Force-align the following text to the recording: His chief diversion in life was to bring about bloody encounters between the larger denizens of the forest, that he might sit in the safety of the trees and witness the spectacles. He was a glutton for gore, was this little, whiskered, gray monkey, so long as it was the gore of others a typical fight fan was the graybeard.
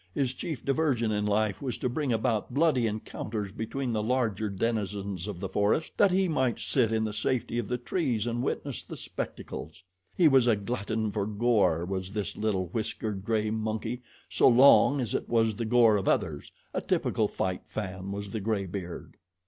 His 0.15 0.33
chief 0.33 0.65
diversion 0.65 1.11
in 1.11 1.27
life 1.27 1.61
was 1.61 1.77
to 1.77 1.87
bring 1.87 2.11
about 2.11 2.51
bloody 2.55 2.87
encounters 2.87 3.51
between 3.51 3.93
the 3.93 4.01
larger 4.01 4.49
denizens 4.49 5.27
of 5.27 5.39
the 5.39 5.47
forest, 5.47 5.95
that 5.99 6.09
he 6.09 6.27
might 6.27 6.57
sit 6.59 6.91
in 6.91 7.03
the 7.03 7.13
safety 7.13 7.59
of 7.59 7.67
the 7.67 7.77
trees 7.77 8.25
and 8.25 8.41
witness 8.41 8.83
the 8.83 8.97
spectacles. 8.97 9.83
He 10.17 10.27
was 10.27 10.47
a 10.47 10.55
glutton 10.55 11.11
for 11.11 11.27
gore, 11.27 11.85
was 11.85 12.15
this 12.15 12.35
little, 12.35 12.65
whiskered, 12.69 13.23
gray 13.23 13.51
monkey, 13.51 14.01
so 14.27 14.47
long 14.47 14.99
as 14.99 15.13
it 15.13 15.29
was 15.29 15.55
the 15.55 15.65
gore 15.65 15.97
of 15.97 16.07
others 16.07 16.51
a 16.73 16.81
typical 16.81 17.27
fight 17.27 17.67
fan 17.67 18.11
was 18.11 18.31
the 18.31 18.39
graybeard. 18.39 19.17